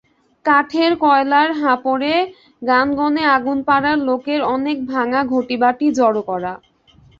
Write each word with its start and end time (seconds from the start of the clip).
কাঠের 0.45 0.91
কয়লার 1.03 1.49
হাপরে 1.61 2.13
গানগনে 2.61 3.23
আগুন, 3.35 3.57
পাড়ার 3.67 3.97
লোকের 4.07 4.41
অনেক 4.55 4.77
ভাঙা 4.91 5.21
ঘটিবাটি 5.33 5.85
জড়ো 5.97 6.21
করা। 6.29 6.53